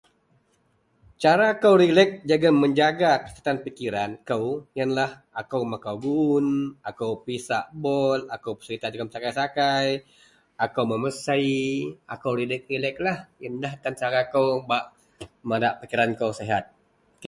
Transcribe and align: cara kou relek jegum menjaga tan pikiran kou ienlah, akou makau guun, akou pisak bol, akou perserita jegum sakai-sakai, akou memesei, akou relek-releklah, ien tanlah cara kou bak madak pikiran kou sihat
cara 1.21 1.47
kou 1.61 1.75
relek 1.83 2.09
jegum 2.29 2.55
menjaga 2.63 3.11
tan 3.45 3.57
pikiran 3.65 4.11
kou 4.29 4.45
ienlah, 4.79 5.11
akou 5.41 5.61
makau 5.71 5.95
guun, 6.05 6.47
akou 6.89 7.11
pisak 7.25 7.65
bol, 7.83 8.19
akou 8.35 8.53
perserita 8.57 8.87
jegum 8.91 9.09
sakai-sakai, 9.13 9.87
akou 10.65 10.83
memesei, 10.91 11.53
akou 12.13 12.31
relek-releklah, 12.39 13.17
ien 13.43 13.53
tanlah 13.83 13.99
cara 14.01 14.19
kou 14.33 14.47
bak 14.69 14.83
madak 15.49 15.77
pikiran 15.81 16.11
kou 16.19 16.31
sihat 16.39 16.63